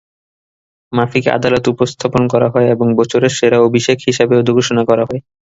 মাফিকে 0.93 1.29
আদালতে 1.31 1.67
উপস্থাপন 1.69 2.23
করা 2.33 2.47
হয় 2.53 2.67
এবং 2.69 2.87
বছরের 2.99 3.31
সেরা 3.37 3.57
অভিষেক 3.61 3.97
হিসেবে 4.07 4.35
ঘোষণা 4.49 4.83
করা 4.89 5.03
হয়। 5.05 5.21